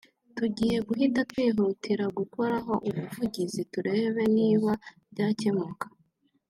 [0.37, 4.71] tugiye guhita twihutira gukoraho ubuvugizi turebe niba
[5.11, 5.85] byakemuka